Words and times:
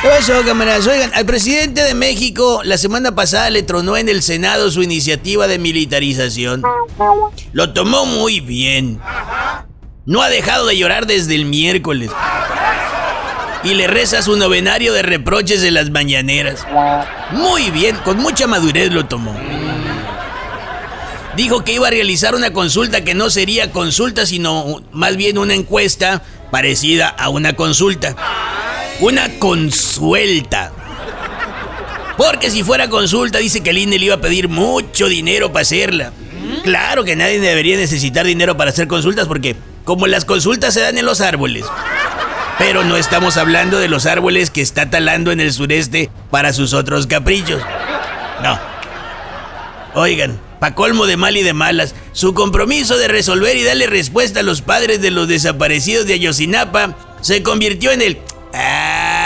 ¿Qué 0.00 0.08
pasó, 0.08 0.44
camaradas? 0.44 0.86
Oigan, 0.86 1.10
al 1.14 1.26
presidente 1.26 1.82
de 1.82 1.92
México 1.94 2.60
la 2.62 2.78
semana 2.78 3.16
pasada 3.16 3.50
le 3.50 3.64
tronó 3.64 3.96
en 3.96 4.08
el 4.08 4.22
Senado 4.22 4.70
su 4.70 4.82
iniciativa 4.82 5.48
de 5.48 5.58
militarización. 5.58 6.62
Lo 7.52 7.72
tomó 7.72 8.06
muy 8.06 8.38
bien. 8.38 9.00
No 10.06 10.22
ha 10.22 10.28
dejado 10.28 10.66
de 10.66 10.76
llorar 10.78 11.06
desde 11.06 11.34
el 11.34 11.46
miércoles. 11.46 12.10
Y 13.64 13.74
le 13.74 13.88
reza 13.88 14.22
su 14.22 14.36
novenario 14.36 14.92
de 14.92 15.02
reproches 15.02 15.62
de 15.62 15.72
las 15.72 15.90
mañaneras. 15.90 16.64
Muy 17.32 17.70
bien, 17.72 17.96
con 18.04 18.18
mucha 18.18 18.46
madurez 18.46 18.92
lo 18.92 19.06
tomó. 19.06 19.36
Dijo 21.36 21.64
que 21.64 21.72
iba 21.72 21.88
a 21.88 21.90
realizar 21.90 22.36
una 22.36 22.52
consulta 22.52 23.02
que 23.02 23.14
no 23.14 23.30
sería 23.30 23.72
consulta, 23.72 24.26
sino 24.26 24.80
más 24.92 25.16
bien 25.16 25.38
una 25.38 25.54
encuesta 25.54 26.22
parecida 26.52 27.08
a 27.08 27.28
una 27.30 27.54
consulta. 27.54 28.14
Una 29.00 29.28
consulta. 29.38 30.72
Porque 32.16 32.50
si 32.50 32.64
fuera 32.64 32.90
consulta, 32.90 33.38
dice 33.38 33.62
que 33.62 33.70
el 33.70 33.78
INE 33.78 33.98
le 33.98 34.06
iba 34.06 34.16
a 34.16 34.20
pedir 34.20 34.48
mucho 34.48 35.08
dinero 35.08 35.52
para 35.52 35.62
hacerla. 35.62 36.12
Claro 36.64 37.04
que 37.04 37.14
nadie 37.14 37.38
debería 37.38 37.76
necesitar 37.76 38.26
dinero 38.26 38.56
para 38.56 38.70
hacer 38.70 38.88
consultas 38.88 39.28
porque 39.28 39.54
como 39.84 40.08
las 40.08 40.24
consultas 40.24 40.74
se 40.74 40.80
dan 40.80 40.98
en 40.98 41.06
los 41.06 41.20
árboles. 41.20 41.64
Pero 42.58 42.82
no 42.82 42.96
estamos 42.96 43.36
hablando 43.36 43.78
de 43.78 43.88
los 43.88 44.04
árboles 44.04 44.50
que 44.50 44.62
está 44.62 44.90
talando 44.90 45.30
en 45.30 45.40
el 45.40 45.52
sureste 45.52 46.10
para 46.32 46.52
sus 46.52 46.74
otros 46.74 47.06
caprichos. 47.06 47.62
No. 48.42 48.58
Oigan, 49.94 50.40
pa' 50.58 50.74
colmo 50.74 51.06
de 51.06 51.16
mal 51.16 51.36
y 51.36 51.44
de 51.44 51.52
malas, 51.52 51.94
su 52.12 52.34
compromiso 52.34 52.98
de 52.98 53.06
resolver 53.06 53.56
y 53.56 53.62
darle 53.62 53.86
respuesta 53.86 54.40
a 54.40 54.42
los 54.42 54.60
padres 54.60 55.00
de 55.00 55.12
los 55.12 55.28
desaparecidos 55.28 56.06
de 56.06 56.14
Ayotzinapa 56.14 56.96
se 57.20 57.44
convirtió 57.44 57.92
en 57.92 58.02
el 58.02 58.18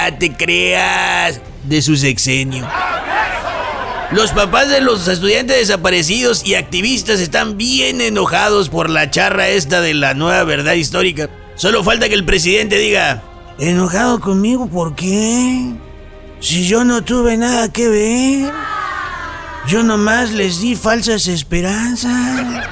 Ah, 0.04 0.10
te 0.18 0.32
creas. 0.32 1.40
De 1.62 1.80
su 1.80 1.96
sexenio. 1.96 2.68
Los 4.10 4.32
papás 4.32 4.68
de 4.68 4.80
los 4.80 5.06
estudiantes 5.06 5.56
desaparecidos 5.58 6.44
y 6.44 6.56
activistas 6.56 7.20
están 7.20 7.56
bien 7.56 8.00
enojados 8.00 8.68
por 8.68 8.90
la 8.90 9.10
charra 9.10 9.48
esta 9.48 9.80
de 9.80 9.94
la 9.94 10.14
nueva 10.14 10.42
verdad 10.42 10.72
histórica. 10.72 11.30
Solo 11.54 11.84
falta 11.84 12.08
que 12.08 12.16
el 12.16 12.24
presidente 12.24 12.78
diga, 12.78 13.22
¿enojado 13.60 14.20
conmigo 14.20 14.66
por 14.66 14.96
qué? 14.96 15.72
Si 16.40 16.66
yo 16.66 16.82
no 16.82 17.04
tuve 17.04 17.36
nada 17.36 17.72
que 17.72 17.88
ver. 17.88 18.52
Yo 19.68 19.84
nomás 19.84 20.32
les 20.32 20.60
di 20.60 20.74
falsas 20.74 21.28
esperanzas. 21.28 22.66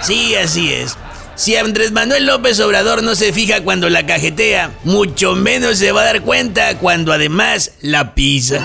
Sí, 0.00 0.34
así 0.34 0.72
es. 0.72 0.96
Si 1.36 1.56
Andrés 1.56 1.90
Manuel 1.90 2.26
López 2.26 2.60
Obrador 2.60 3.02
no 3.02 3.16
se 3.16 3.32
fija 3.32 3.62
cuando 3.62 3.90
la 3.90 4.06
cajetea, 4.06 4.70
mucho 4.84 5.34
menos 5.34 5.78
se 5.78 5.90
va 5.90 6.02
a 6.02 6.04
dar 6.04 6.22
cuenta 6.22 6.78
cuando 6.78 7.12
además 7.12 7.72
la 7.80 8.14
pisa. 8.14 8.62